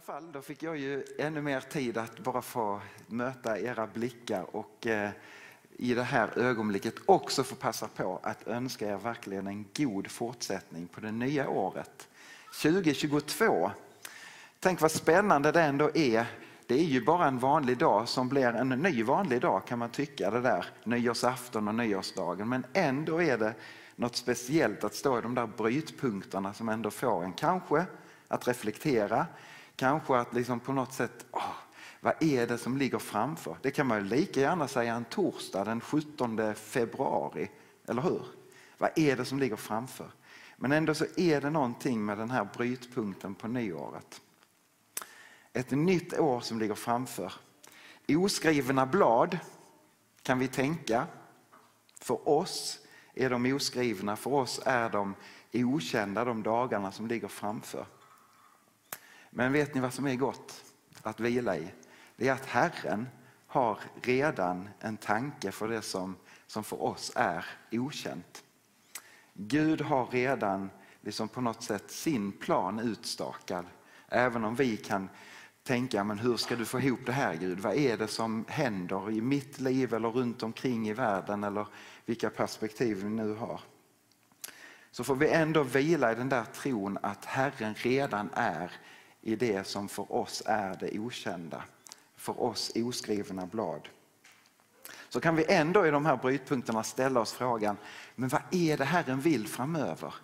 [0.00, 4.56] Alla fall, då fick jag ju ännu mer tid att bara få möta era blickar
[4.56, 5.10] och eh,
[5.76, 10.86] i det här ögonblicket också få passa på att önska er verkligen en god fortsättning
[10.86, 12.08] på det nya året.
[12.62, 13.70] 2022.
[14.60, 16.26] Tänk vad spännande det ändå är.
[16.66, 19.90] Det är ju bara en vanlig dag som blir en ny vanlig dag kan man
[19.90, 22.48] tycka det där nyårsafton och nyårsdagen.
[22.48, 23.54] Men ändå är det
[23.96, 27.86] något speciellt att stå i de där brytpunkterna som ändå får en kanske
[28.28, 29.26] att reflektera,
[29.80, 31.52] kanske att liksom på något sätt, åh,
[32.00, 33.56] vad är det som ligger framför?
[33.62, 37.50] Det kan man ju lika gärna säga en torsdag den 17 februari,
[37.88, 38.22] eller hur?
[38.78, 40.10] Vad är det som ligger framför?
[40.56, 44.20] Men ändå så är det någonting med den här brytpunkten på nyåret.
[45.52, 47.32] Ett nytt år som ligger framför.
[48.08, 49.38] Oskrivna blad
[50.22, 51.06] kan vi tänka.
[52.00, 52.78] För oss
[53.14, 55.14] är de oskrivna, för oss är de
[55.52, 57.86] okända de dagarna som ligger framför.
[59.30, 60.64] Men vet ni vad som är gott
[61.02, 61.72] att vila i?
[62.16, 63.08] Det är att Herren
[63.46, 66.16] har redan en tanke för det som,
[66.46, 68.44] som för oss är okänt.
[69.34, 70.70] Gud har redan
[71.00, 73.66] liksom på något sätt sin plan utstakad.
[74.08, 75.08] Även om vi kan
[75.62, 77.60] tänka, men hur ska du få ihop det här Gud?
[77.60, 81.66] Vad är det som händer i mitt liv eller runt omkring i världen eller
[82.04, 83.60] vilka perspektiv vi nu har?
[84.90, 88.72] Så får vi ändå vila i den där tron att Herren redan är
[89.22, 91.64] i det som för oss är det okända,
[92.16, 93.88] för oss oskrivna blad.
[95.08, 97.76] Så kan vi ändå i de här brytpunkterna ställa oss frågan,
[98.14, 100.14] men vad är det Herren vill framöver?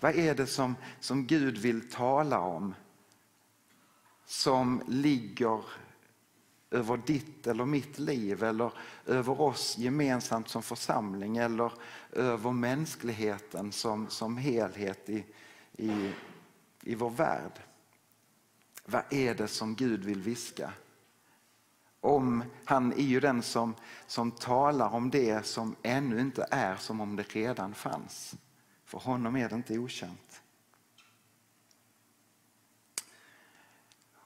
[0.00, 2.74] Vad är det som, som Gud vill tala om
[4.26, 5.64] som ligger
[6.70, 8.72] över ditt eller mitt liv eller
[9.06, 11.72] över oss gemensamt som församling eller
[12.12, 15.24] över mänskligheten som, som helhet i,
[15.76, 16.12] i,
[16.82, 17.60] i vår värld.
[18.86, 20.72] Vad är det som Gud vill viska?
[22.00, 23.74] Om, han är ju den som,
[24.06, 28.34] som talar om det som ännu inte är som om det redan fanns.
[28.84, 30.42] För honom är det inte okänt.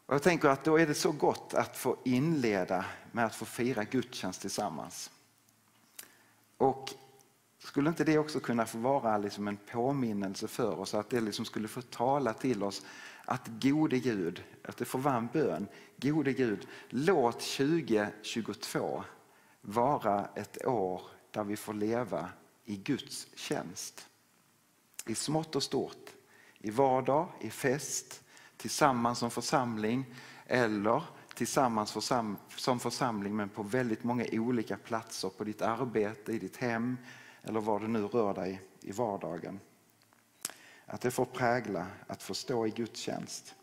[0.06, 3.44] Och jag tänker att då är det så gott att få inleda med att få
[3.44, 5.10] fira gudstjänst tillsammans.
[6.56, 6.94] Och
[7.68, 11.44] skulle inte det också kunna få vara liksom en påminnelse för oss, att det liksom
[11.44, 12.82] skulle få tala till oss
[13.24, 19.04] att gode Gud, att det får vara en bön, gode Gud, låt 2022
[19.60, 22.28] vara ett år där vi får leva
[22.64, 24.06] i Guds tjänst.
[25.06, 26.10] I smått och stort,
[26.58, 28.22] i vardag, i fest,
[28.56, 30.14] tillsammans som församling
[30.46, 31.02] eller
[31.34, 31.96] tillsammans
[32.56, 36.96] som församling men på väldigt många olika platser på ditt arbete, i ditt hem
[37.42, 39.60] eller var du nu rör dig i vardagen.
[40.86, 43.54] Att det får prägla att få stå i Guds tjänst.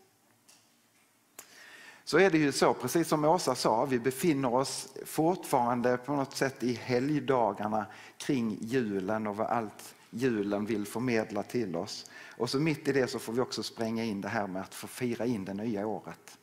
[2.04, 6.36] Så är det ju så, precis som Åsa sa, vi befinner oss fortfarande på något
[6.36, 12.10] sätt i helgdagarna kring julen och vad allt julen vill förmedla till oss.
[12.36, 14.74] Och så mitt i det så får vi också spränga in det här med att
[14.74, 16.38] få fira in det nya året.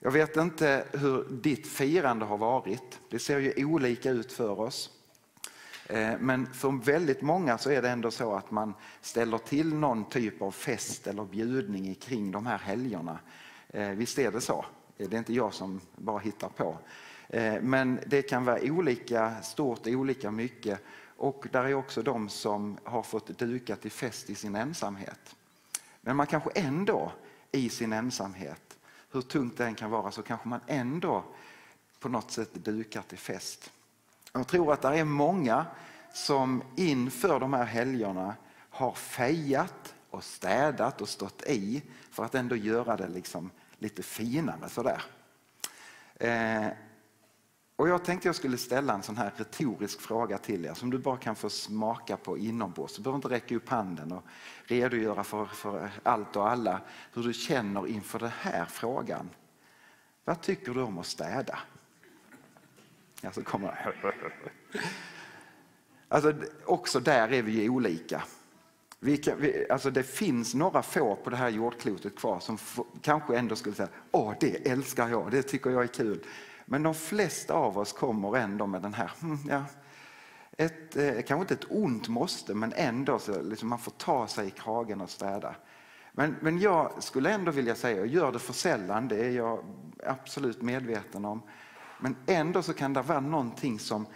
[0.00, 3.00] Jag vet inte hur ditt firande har varit.
[3.08, 4.90] Det ser ju olika ut för oss.
[5.86, 10.04] Eh, men för väldigt många så är det ändå så att man ställer till någon
[10.04, 13.18] typ av fest eller bjudning kring de här helgerna.
[13.68, 14.64] Eh, visst är det så?
[14.98, 16.78] Eh, det är inte jag som bara hittar på.
[17.60, 20.80] Men det kan vara olika stort, olika mycket
[21.16, 25.36] och där är också de som har fått duka till fest i sin ensamhet.
[26.00, 27.12] Men man kanske ändå
[27.52, 28.78] i sin ensamhet,
[29.12, 31.24] hur tungt det än kan vara, så kanske man ändå
[32.00, 33.70] på något sätt dukar till fest.
[34.32, 35.66] Jag tror att det är många
[36.12, 38.36] som inför de här helgerna
[38.70, 44.68] har fejat och städat och stått i för att ändå göra det liksom lite finare
[44.68, 45.02] sådär.
[46.14, 46.68] Eh,
[47.76, 50.98] och jag tänkte jag skulle ställa en sån här retorisk fråga till er som du
[50.98, 52.96] bara kan få smaka på inombords.
[52.96, 54.24] Du behöver inte räcka upp handen och
[54.64, 56.80] redogöra för, för allt och alla
[57.12, 59.30] hur du känner inför den här frågan.
[60.24, 61.58] Vad tycker du om att städa?
[63.24, 63.94] Ja, så kommer
[66.08, 68.22] Alltså, alltså också där är vi olika.
[68.98, 72.58] Vi kan, vi, alltså det finns några få på det här jordklotet kvar som
[73.02, 76.24] kanske ändå skulle säga åh det älskar jag, det tycker jag är kul.
[76.64, 79.64] Men de flesta av oss kommer ändå med den här, mm, ja,
[80.56, 84.46] ett, eh, kanske inte ett ont måste men ändå så liksom man får ta sig
[84.46, 85.54] i kragen och städa.
[86.12, 89.64] Men, men jag skulle ändå vilja säga, och gör det för sällan, det är jag
[90.06, 91.42] absolut medveten om.
[92.02, 94.06] Men ändå så kan det vara någonting som,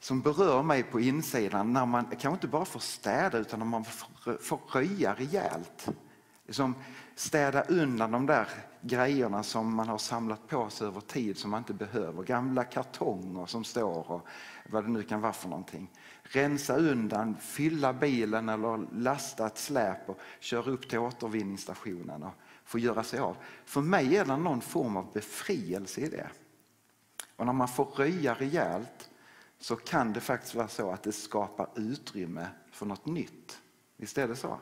[0.00, 3.84] som berör mig på insidan när man kanske inte bara får städa utan när man
[4.40, 5.88] får, röja rejält.
[6.46, 6.74] Liksom
[7.14, 8.48] städa undan de där
[8.80, 12.22] grejerna som man har samlat på sig över tid som man inte behöver.
[12.22, 14.26] Gamla kartonger som står och
[14.70, 15.90] vad det nu kan vara för någonting.
[16.22, 22.34] Rensa undan, fylla bilen eller lasta ett släp och köra upp till återvinningsstationen och
[22.64, 23.36] få göra sig av.
[23.64, 26.28] För mig är det någon form av befrielse i det.
[27.42, 29.10] Och när man får röja rejält
[29.58, 33.58] så kan det faktiskt vara så att det skapar utrymme för något nytt.
[33.96, 34.58] Visst är det så?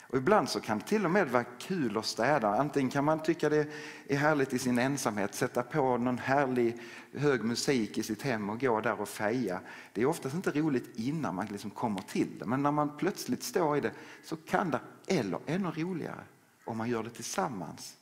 [0.00, 2.48] Och ibland så kan det till och med vara kul att städa.
[2.48, 3.68] Antingen kan man tycka det
[4.08, 6.78] är härligt i sin ensamhet, sätta på någon härlig
[7.12, 9.60] hög musik i sitt hem och gå där och feja.
[9.92, 13.42] Det är oftast inte roligt innan man liksom kommer till det, men när man plötsligt
[13.42, 13.92] står i det
[14.24, 16.24] så kan det, eller ännu roligare,
[16.64, 17.96] om man gör det tillsammans.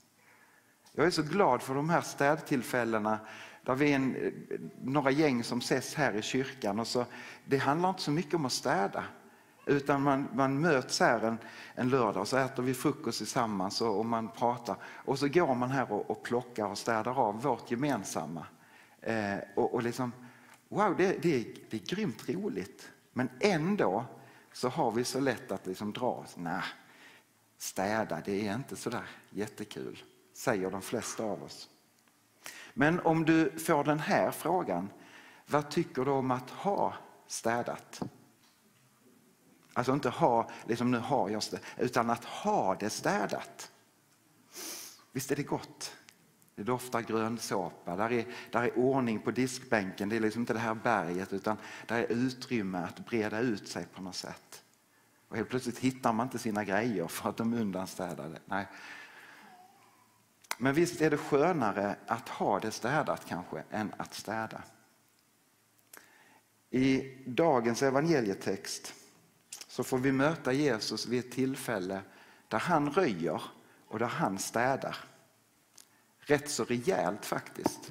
[1.00, 3.19] Jag är så glad för de här städtillfällena
[3.62, 4.32] där vi är en,
[4.82, 7.06] några gäng som ses här i kyrkan och så,
[7.44, 9.05] det handlar inte så mycket om att städa.
[9.67, 11.38] Utan man, man möts här en,
[11.75, 14.76] en lördag och så äter vi frukost tillsammans och, och man pratar.
[14.85, 18.46] Och så går man här och, och plockar och städar av vårt gemensamma.
[19.00, 20.12] Eh, och, och liksom,
[20.69, 22.91] wow, det, det, är, det är grymt roligt.
[23.12, 24.05] Men ändå
[24.53, 26.35] så har vi så lätt att liksom dra oss.
[26.37, 26.62] Nej,
[27.58, 30.03] städa det är inte så där jättekul,
[30.41, 31.69] säger de flesta av oss.
[32.75, 34.89] Men om du får den här frågan,
[35.47, 36.95] vad tycker du om att ha
[37.27, 38.03] städat?
[39.73, 43.73] Alltså inte ha, liksom nu har jag städat, utan att ha det städat.
[45.13, 45.97] Visst är det gott?
[46.55, 50.59] Det doftar grönsåpa, där är, där är ordning på diskbänken, det är liksom inte det
[50.59, 51.57] här berget utan
[51.87, 54.63] där är utrymme att breda ut sig på något sätt.
[55.29, 58.39] Och helt plötsligt hittar man inte sina grejer för att de är undanstädade.
[58.45, 58.67] Nej.
[60.62, 64.62] Men visst är det skönare att ha det städat kanske än att städa.
[66.71, 68.95] I dagens evangelietext
[69.69, 72.01] så får vi möta Jesus vid ett tillfälle
[72.49, 73.43] där han röjer
[73.89, 74.97] och där han städar.
[76.19, 77.91] Rätt så rejält faktiskt.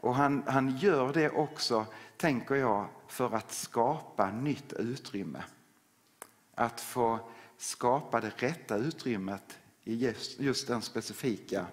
[0.00, 1.86] Och han, han gör det också,
[2.16, 5.44] tänker jag, för att skapa nytt utrymme.
[6.54, 11.66] Att få skapa det rätta utrymmet i just, den specifika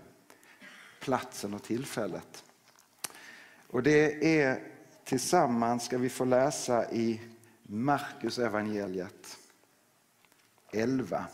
[1.00, 2.44] platsen och tillfället.
[3.68, 4.64] Och det är
[5.04, 7.22] tillsammans ska vi få läsa i
[7.64, 9.38] Markus evangeliet
[10.72, 11.26] 11.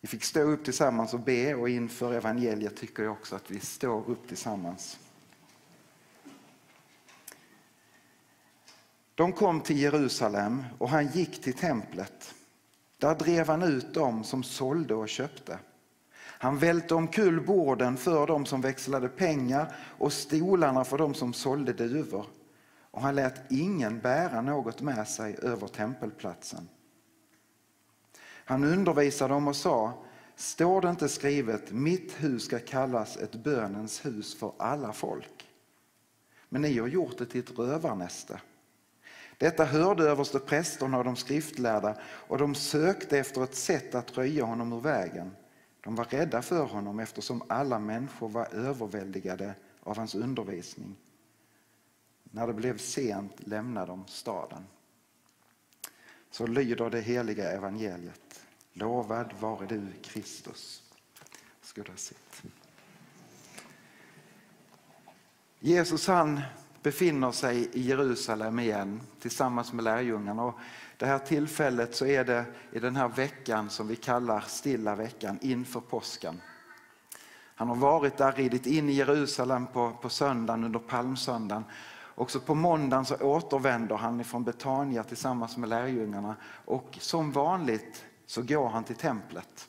[0.00, 3.60] Vi fick stå upp tillsammans och be och inför evangeliet tycker jag också att vi
[3.60, 4.98] står upp tillsammans.
[9.14, 12.34] De kom till Jerusalem och han gick till templet.
[13.02, 15.58] Där drev han ut dem som sålde och köpte.
[16.18, 21.72] Han välte omkull borden för dem som växlade pengar och stolarna för dem som sålde
[21.72, 22.26] duvor
[22.90, 26.68] och han lät ingen bära något med sig över tempelplatsen.
[28.22, 30.04] Han undervisade dem och sa,
[30.36, 35.48] står det inte skrivet, mitt hus ska kallas ett bönens hus för alla folk.
[36.48, 38.40] Men ni har gjort det till ett rövarnäste.
[39.42, 44.44] Detta hörde överste prästerna och de skriftlärda och de sökte efter ett sätt att röja
[44.44, 45.36] honom ur vägen.
[45.80, 50.96] De var rädda för honom eftersom alla människor var överväldigade av hans undervisning.
[52.22, 54.66] När det blev sent lämnade de staden.
[56.30, 58.44] Så lyder det heliga evangeliet.
[58.72, 60.82] Lovad vare du Kristus.
[61.60, 62.42] Skulle ha sett.
[65.60, 66.40] Jesus han
[66.82, 70.44] befinner sig i Jerusalem igen tillsammans med lärjungarna.
[70.44, 70.58] Och
[70.96, 75.38] det här tillfället så är det i den här veckan som vi kallar stilla veckan
[75.42, 76.40] inför påsken.
[77.54, 81.64] Han har varit där, ridit in i Jerusalem på, på söndagen under palmsöndagen
[82.14, 88.42] Också på måndagen så återvänder han från Betania tillsammans med lärjungarna och som vanligt så
[88.42, 89.68] går han till templet.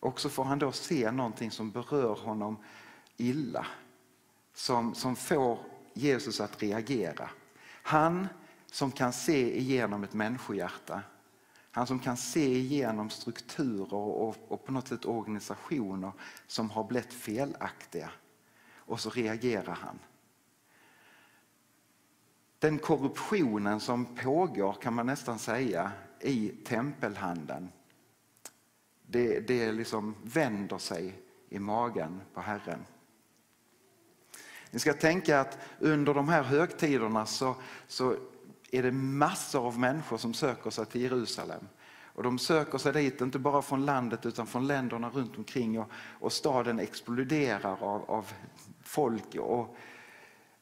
[0.00, 2.56] Och så får han då se någonting som berör honom
[3.16, 3.66] illa.
[4.54, 5.58] Som, som får
[5.94, 7.30] Jesus att reagera.
[7.82, 8.28] Han
[8.66, 11.02] som kan se igenom ett människohjärta.
[11.70, 16.12] Han som kan se igenom strukturer och, och på något sätt organisationer
[16.46, 18.10] som har blivit felaktiga.
[18.76, 19.98] Och så reagerar han.
[22.64, 27.68] den korruptionen som pågår kan man nästan säga i tempelhandeln.
[29.06, 32.86] Det, det liksom vänder sig i magen på Herren.
[34.74, 37.54] Ni ska tänka att under de här högtiderna så,
[37.86, 38.16] så
[38.70, 41.68] är det massor av människor som söker sig till Jerusalem.
[42.14, 45.90] Och de söker sig dit, inte bara från landet utan från länderna runt omkring och,
[46.20, 48.32] och staden exploderar av, av
[48.82, 49.34] folk.
[49.34, 49.76] Och,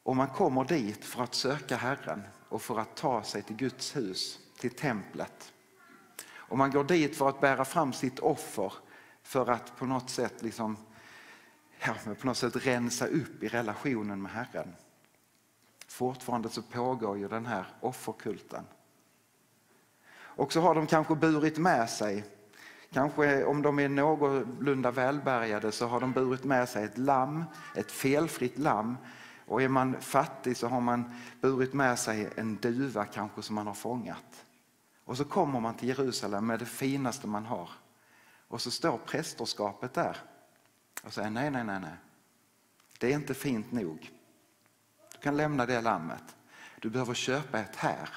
[0.03, 3.97] och man kommer dit för att söka Herren och för att ta sig till Guds
[3.97, 5.53] hus, till templet.
[6.35, 8.73] Och man går dit för att bära fram sitt offer
[9.23, 10.77] för att på något sätt liksom,
[11.87, 14.75] ja, på något sätt rensa upp i relationen med Herren.
[15.87, 18.65] Fortfarande så pågår ju den här offerkulten.
[20.15, 22.25] Och så har de kanske burit med sig,
[22.91, 27.45] kanske om de är någorlunda välbärgade så har de burit med sig ett lamm,
[27.77, 28.97] ett felfritt lamm.
[29.47, 33.67] Och är man fattig så har man burit med sig en duva kanske som man
[33.67, 34.45] har fångat.
[35.05, 37.69] Och så kommer man till Jerusalem med det finaste man har.
[38.49, 40.17] Och så står prästerskapet där
[41.03, 41.97] och säga nej, nej, nej, nej.
[42.99, 44.11] Det är inte fint nog.
[45.13, 46.37] Du kan lämna det lammet.
[46.81, 48.09] Du behöver köpa ett här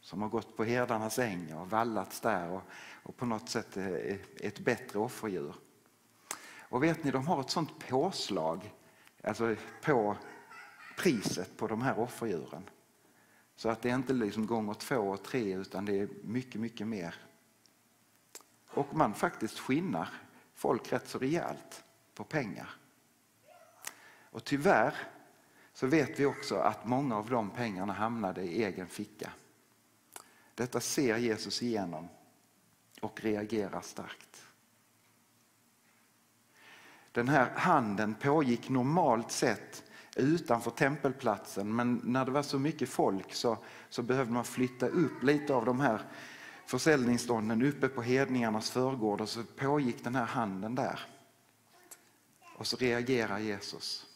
[0.00, 2.62] som har gått på herdarnas äng och vallats där och,
[3.02, 5.54] och på något sätt är ett bättre offerdjur.
[6.58, 8.74] Och vet ni, de har ett sånt påslag
[9.22, 10.16] alltså på
[10.96, 12.70] priset på de här offerdjuren.
[13.56, 16.86] Så att det är inte liksom gånger två och tre utan det är mycket, mycket
[16.86, 17.14] mer.
[18.68, 20.08] Och man faktiskt skinnar
[20.54, 21.83] folk rätt så rejält
[22.14, 22.70] på pengar.
[24.30, 24.94] Och tyvärr
[25.72, 29.30] så vet vi också att många av de pengarna hamnade i egen ficka.
[30.54, 32.08] Detta ser Jesus igenom
[33.00, 34.46] och reagerar starkt.
[37.12, 39.84] Den här handeln pågick normalt sett
[40.16, 45.22] utanför tempelplatsen men när det var så mycket folk så, så behövde man flytta upp
[45.22, 46.02] lite av de här
[46.66, 51.00] försäljningsstånden uppe på hedningarnas förgård och så pågick den här handeln där.
[52.56, 54.06] Och så reagerar Jesus.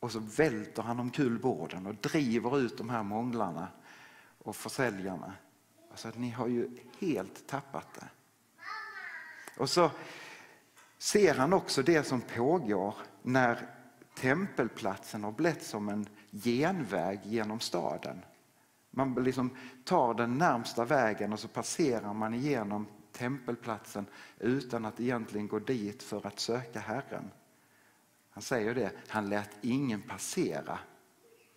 [0.00, 3.68] Och så välter han omkull borden och driver ut de här månglarna
[4.38, 5.32] och försäljarna.
[5.90, 8.08] Alltså att ni har ju helt tappat det.
[9.56, 9.90] Och så
[10.98, 13.68] ser han också det som pågår när
[14.14, 18.24] tempelplatsen har blivit som en genväg genom staden.
[18.90, 24.06] Man liksom tar den närmsta vägen och så passerar man igenom tempelplatsen
[24.38, 27.30] utan att egentligen gå dit för att söka Herren.
[28.30, 30.78] Han säger det, han lät ingen passera,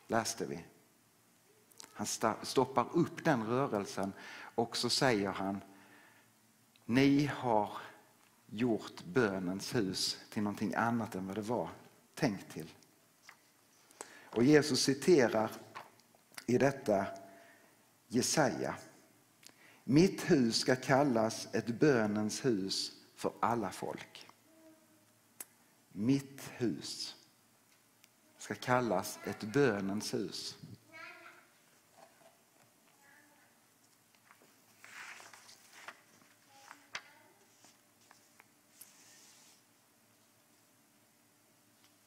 [0.07, 0.65] läste vi.
[1.93, 2.07] Han
[2.41, 4.13] stoppar upp den rörelsen
[4.55, 5.61] och så säger han
[6.85, 7.71] Ni har
[8.45, 11.69] gjort bönens hus till någonting annat än vad det var
[12.15, 12.73] tänkt till.
[14.23, 15.51] Och Jesus citerar
[16.45, 17.05] i detta
[18.07, 18.75] Jesaja.
[19.83, 24.27] Mitt hus ska kallas ett bönens hus för alla folk.
[25.91, 27.15] Mitt hus
[28.37, 30.57] ska kallas ett bönens hus.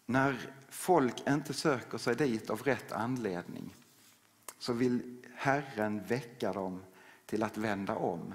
[0.06, 3.74] När folk inte söker sig dit av rätt anledning
[4.58, 6.82] så vill Herren väcka dem
[7.26, 8.34] till att vända om.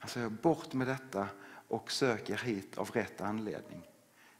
[0.00, 1.28] Alltså bort med detta
[1.68, 3.88] och sök er hit av rätt anledning.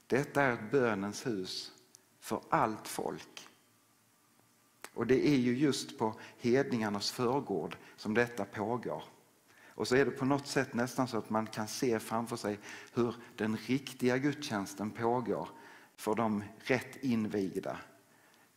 [0.07, 1.71] Detta är ett bönens hus
[2.19, 3.47] för allt folk.
[4.93, 9.03] Och det är ju just på hedningarnas förgård som detta pågår.
[9.79, 12.59] Och så är det på något sätt nästan så att man kan se framför sig
[12.93, 15.49] hur den riktiga gudstjänsten pågår
[15.95, 17.77] för de rätt invigda.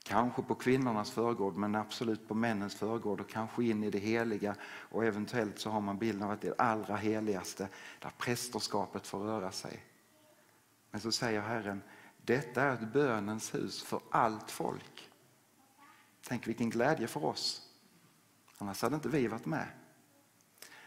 [0.04, 4.54] Kanske på kvinnornas förgård men absolut på männens förgård och kanske in i det heliga
[4.64, 7.68] och eventuellt så har man bilden av att det är det allra heligaste
[7.98, 9.84] där prästerskapet får röra sig.
[10.90, 11.82] Men så säger Herren,
[12.22, 15.10] detta är ett bönens hus för allt folk.
[16.22, 17.68] Tänk vilken glädje för oss.
[18.58, 19.66] Annars hade inte vi varit med.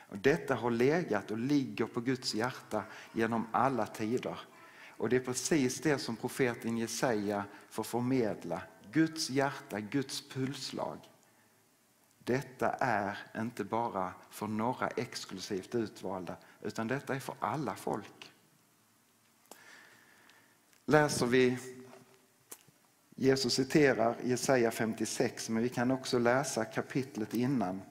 [0.09, 4.39] Och detta har legat och ligger på Guds hjärta genom alla tider.
[4.97, 8.61] Och det är precis det som profeten Jesaja får förmedla.
[8.95, 10.97] Guds hjärta, Guds pulsslag.
[12.19, 18.31] Detta är inte bara för några exklusivt utvalda utan detta är för alla folk.
[20.85, 21.57] Läser vi
[23.15, 27.81] Jesus citerar Jesaja 56 men vi kan också läsa kapitlet innan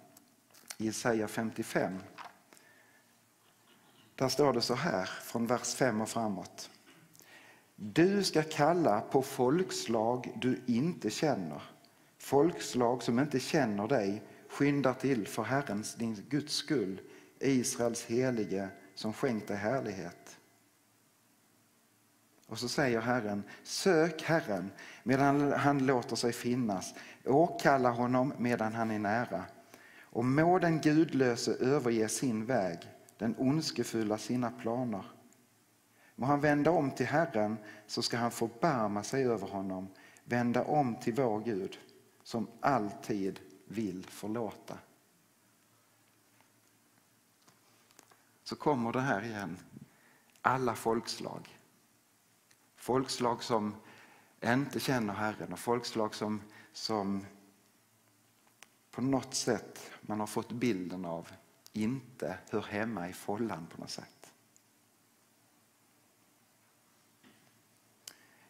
[0.77, 1.99] Jesaja 55.
[4.15, 6.71] Där står det så här från vers 5 och framåt.
[7.93, 11.63] Du ska kalla på folkslag du inte känner.
[12.19, 17.01] Folkslag som inte känner dig skyndar till för Herrens, din Guds skull,
[17.41, 20.37] Israels helige som skänkt dig härlighet.
[22.47, 24.71] Och så säger Herren, sök Herren
[25.03, 29.45] medan han låter sig finnas, åkalla honom medan han är nära.
[30.01, 32.79] Och må den gudlöse överge sin väg,
[33.19, 35.05] den ondskefulla sina planer.
[36.15, 39.89] Må han vända om till Herren så ska han förbarma sig över honom,
[40.25, 41.79] vända om till vår Gud
[42.23, 44.79] som alltid vill förlåta.
[48.45, 49.59] Så kommer det här igen.
[50.41, 51.59] Alla folkslag.
[52.77, 53.75] Folkslag som
[54.45, 56.43] inte känner Herren och folkslag som,
[56.73, 57.27] som
[58.91, 61.29] på något sätt man har fått bilden av
[61.73, 64.14] inte hör hemma i follan på något sätt.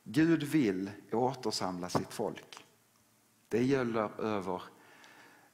[0.04, 2.64] Gud vill återsamla sitt folk.
[3.48, 4.62] Det gäller över,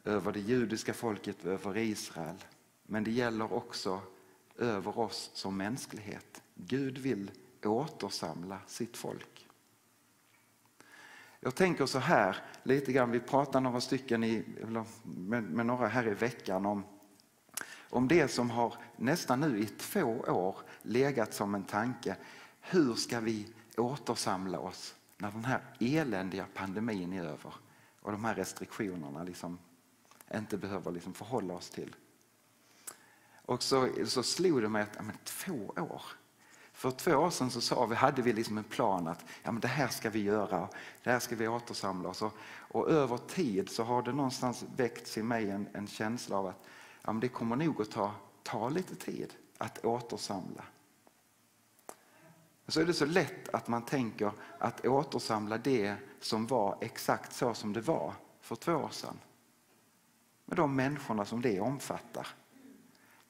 [0.05, 2.37] över det judiska folket, över Israel.
[2.83, 4.01] Men det gäller också
[4.59, 6.43] över oss som mänsklighet.
[6.55, 7.31] Gud vill
[7.65, 9.47] återsamla sitt folk.
[11.41, 14.45] Jag tänker så här lite grann, vi pratade några stycken i,
[15.03, 16.85] med, med några här i veckan om,
[17.91, 22.17] om det som har nästan nu i två år legat som en tanke.
[22.61, 23.47] Hur ska vi
[23.81, 27.55] återsamla oss när den här eländiga pandemin är över
[28.01, 29.59] och de här restriktionerna liksom
[30.35, 31.97] inte behöver liksom förhålla oss till.
[33.45, 36.03] Och så, så slog det mig att men, två år,
[36.73, 39.61] för två år sedan så sa vi, hade vi liksom en plan att ja, men
[39.61, 40.69] det här ska vi göra,
[41.03, 42.23] det här ska vi återsamla oss.
[42.23, 46.47] Och, och över tid så har det någonstans väckts i mig en, en känsla av
[46.47, 46.65] att
[47.03, 50.65] ja, men det kommer nog att ta, ta lite tid att återsamla.
[52.71, 57.55] Så är det så lätt att man tänker att återsamla det som var exakt så
[57.55, 59.19] som det var för två år sedan.
[60.45, 62.27] Med de människorna som det omfattar.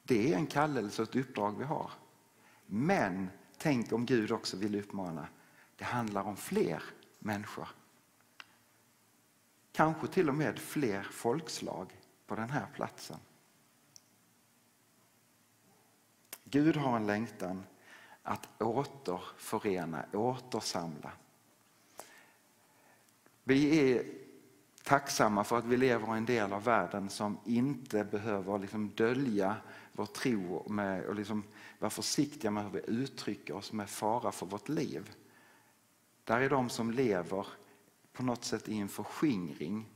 [0.03, 1.91] Det är en kallelse och ett uppdrag vi har.
[2.67, 5.29] Men tänk om Gud också vill uppmana.
[5.77, 6.83] Det handlar om fler
[7.19, 7.69] människor.
[9.73, 13.19] Kanske till och med fler folkslag på den här platsen.
[16.45, 17.65] Gud har en längtan
[18.23, 21.13] att återförena, återsamla.
[23.45, 24.05] Vi är
[24.83, 29.57] tacksamma för att vi lever i en del av världen som inte behöver liksom dölja
[29.93, 31.45] vår tro med, och liksom
[31.79, 35.11] vara försiktiga med hur vi uttrycker oss med fara för vårt liv.
[36.25, 37.47] Där är de som lever
[38.13, 39.89] på något sätt i en förskingring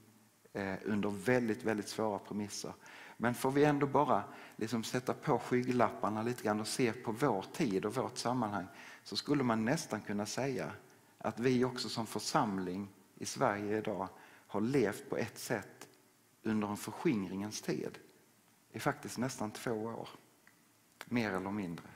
[0.53, 2.73] eh, under väldigt, väldigt svåra premisser.
[3.17, 4.25] Men får vi ändå bara
[4.57, 8.67] liksom sätta på skygglapparna lite grann och se på vår tid och vårt sammanhang
[9.03, 10.73] så skulle man nästan kunna säga
[11.19, 14.09] att vi också som församling i Sverige idag
[14.47, 15.89] har levt på ett sätt
[16.43, 17.99] under en förskingringens tid
[18.73, 20.09] i faktiskt nästan två år.
[21.05, 21.87] Mer eller mindre.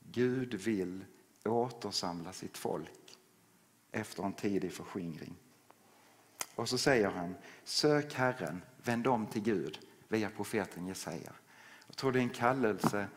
[0.00, 1.04] Gud vill
[1.44, 3.18] återsamla sitt folk
[3.92, 5.36] efter en tid i förskingring.
[6.54, 11.32] Och så säger han, sök Herren, vänd om till Gud via profeten Jesaja.
[11.86, 13.08] Jag tror det är en kallelse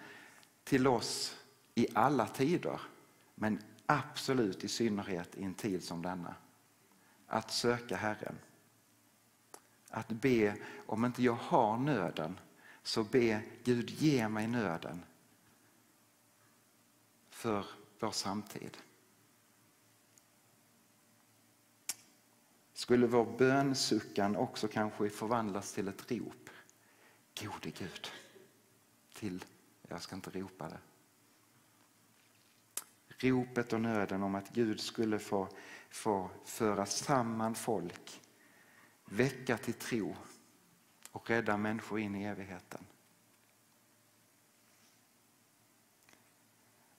[0.63, 1.37] till oss
[1.75, 2.81] i alla tider,
[3.35, 6.35] men absolut i synnerhet i en tid som denna.
[7.27, 8.35] Att söka Herren.
[9.89, 10.55] Att be,
[10.85, 12.39] om inte jag har nöden,
[12.83, 15.05] så be Gud ge mig nöden
[17.29, 17.65] för
[17.99, 18.77] vår samtid.
[22.79, 26.49] Skulle vår bönsuckan också kanske förvandlas till ett rop.
[27.41, 28.11] Gode Gud.
[29.13, 29.45] Till,
[29.87, 30.79] jag ska inte ropa det.
[33.29, 35.47] Ropet och nöden om att Gud skulle få,
[35.89, 38.21] få föra samman folk,
[39.05, 40.15] väcka till tro
[41.11, 42.85] och rädda människor in i evigheten.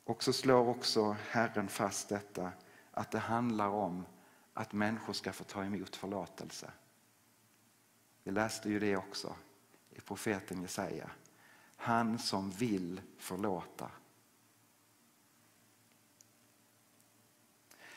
[0.04, 2.52] Och så slår också Herren fast detta
[2.90, 4.04] att det handlar om
[4.60, 6.70] att människor ska få ta emot förlåtelse.
[8.24, 9.34] Vi läste ju det också
[9.90, 11.10] i profeten Jesaja.
[11.76, 13.90] Han som vill förlåta.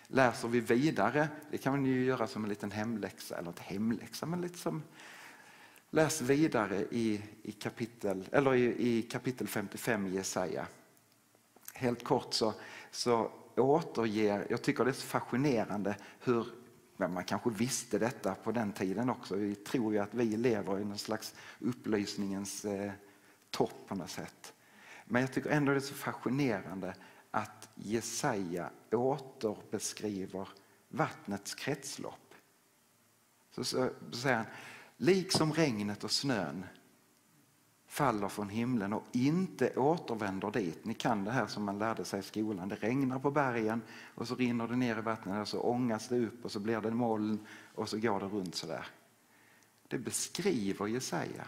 [0.08, 4.26] Läser vi vidare, det kan man ju göra som en liten hemläxa, eller inte hemläxa,
[4.26, 4.84] men lite som
[5.90, 10.68] Läs vidare i, i, kapitel, eller i, i kapitel 55 i Jesaja.
[11.74, 12.54] Helt kort så,
[12.92, 16.48] så återger, jag tycker det är så fascinerande hur,
[16.98, 20.86] man kanske visste detta på den tiden också, vi tror ju att vi lever i
[20.86, 22.92] någon slags upplysningens eh,
[23.50, 24.54] topp på något sätt.
[25.06, 26.96] Men jag tycker ändå det är så fascinerande
[27.32, 30.48] att Jesaja återbeskriver
[30.90, 32.34] vattnets kretslopp.
[33.52, 34.46] Så, så, så säger han,
[34.98, 36.66] liksom regnet och snön
[37.94, 40.86] faller från himlen och inte återvänder dit.
[40.86, 42.70] Ni kan det här som man lärde sig i skolan.
[42.70, 43.82] Det regnar på bergen
[44.16, 46.82] och så rinner det ner i vattnet och så ångas det upp och så blir
[46.82, 48.86] det moln och så går det runt sådär.
[49.88, 51.46] Det beskriver Jesaja.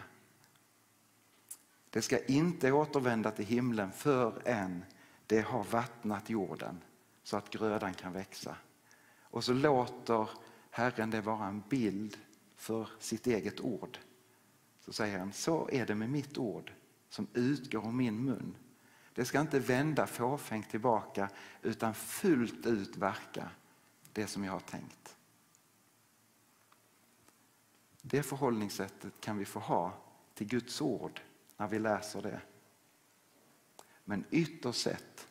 [1.90, 4.84] Det ska inte återvända till himlen förrän
[5.26, 6.80] det har vattnat jorden
[7.22, 8.56] så att grödan kan växa.
[9.20, 10.28] Och så låter
[10.70, 12.16] Herren det vara en bild
[12.56, 13.98] för sitt eget ord.
[14.86, 16.72] Så säger han, så är det med mitt ord
[17.08, 18.56] som utgår ur min mun.
[19.14, 21.28] Det ska inte vända fåfängt tillbaka
[21.62, 23.50] utan fullt ut verka
[24.12, 25.16] det som jag har tänkt.
[28.02, 29.92] Det förhållningssättet kan vi få ha
[30.34, 31.20] till Guds ord
[31.56, 32.40] när vi läser det.
[34.04, 35.28] Men ytterst sett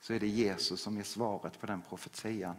[0.00, 2.56] så är det Jesus som är svaret på den profetian.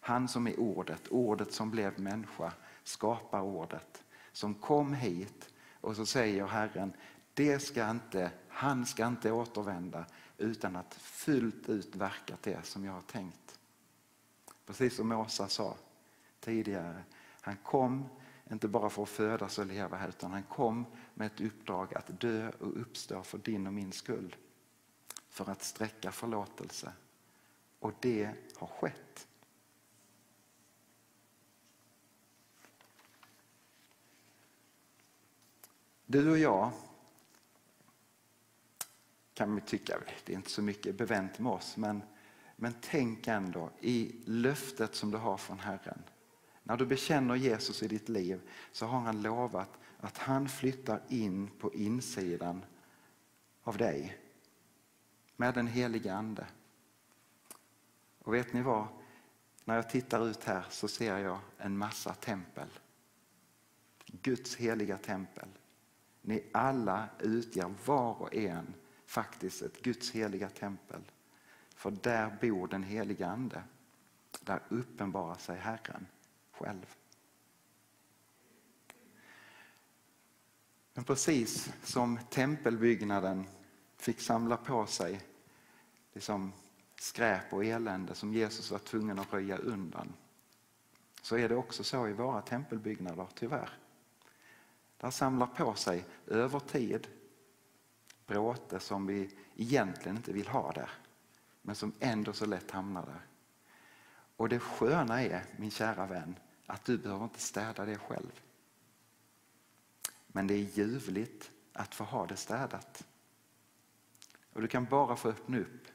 [0.00, 2.52] Han som är ordet, ordet som blev människa,
[2.84, 4.04] skapar ordet,
[4.38, 6.92] som kom hit och så säger Herren,
[7.34, 12.92] det ska inte, han ska inte återvända utan att fullt ut verka det som jag
[12.92, 13.58] har tänkt.
[14.66, 15.76] Precis som Åsa sa
[16.40, 17.02] tidigare,
[17.40, 18.08] han kom
[18.50, 22.20] inte bara för att födas och leva här utan han kom med ett uppdrag att
[22.20, 24.36] dö och uppstå för din och min skull.
[25.28, 26.92] För att sträcka förlåtelse.
[27.78, 29.28] Och det har skett.
[36.10, 36.70] Du och jag
[39.34, 42.02] kan vi tycka, det är inte så mycket bevänt med oss, men,
[42.56, 46.02] men tänk ändå i löftet som du har från Herren.
[46.62, 48.40] När du bekänner Jesus i ditt liv
[48.72, 52.64] så har han lovat att han flyttar in på insidan
[53.62, 54.18] av dig
[55.36, 56.46] med den helige Ande.
[58.18, 58.86] Och vet ni vad?
[59.64, 62.68] När jag tittar ut här så ser jag en massa tempel.
[64.06, 65.48] Guds heliga tempel.
[66.22, 68.74] Ni alla utgör var och en
[69.06, 71.00] faktiskt ett Guds heliga tempel.
[71.74, 73.62] För där bor den heliga Ande.
[74.40, 76.06] Där uppenbarar sig Herren
[76.52, 76.94] själv.
[80.94, 83.44] Men precis som tempelbyggnaden
[83.96, 85.20] fick samla på sig
[86.12, 86.52] liksom
[86.96, 90.12] skräp och elände som Jesus var tvungen att röja undan
[91.22, 93.70] så är det också så i våra tempelbyggnader, tyvärr.
[94.98, 97.08] Där samlar på sig över tid
[98.26, 100.90] bråte som vi egentligen inte vill ha där
[101.62, 103.26] men som ändå så lätt hamnar där.
[104.36, 108.40] Och det sköna är, min kära vän, att du behöver inte städa det själv.
[110.26, 113.06] Men det är ljuvligt att få ha det städat.
[114.52, 115.86] Och du kan bara få öppna upp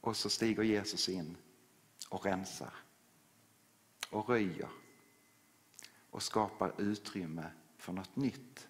[0.00, 1.36] och så stiger Jesus in
[2.08, 2.74] och rensar
[4.10, 4.68] och röjer
[6.10, 8.68] och skapar utrymme för något nytt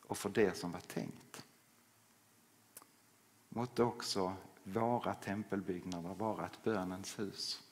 [0.00, 1.44] och för det som var tänkt.
[3.48, 4.32] Måtte också
[4.64, 7.62] våra tempelbyggnader vara ett bönens hus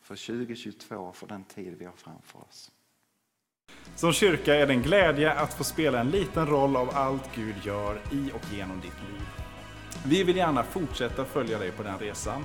[0.00, 2.70] för 2022 och för den tid vi har framför oss.
[3.94, 7.56] Som kyrka är det en glädje att få spela en liten roll av allt Gud
[7.64, 9.22] gör i och genom ditt liv.
[10.06, 12.44] Vi vill gärna fortsätta följa dig på den resan.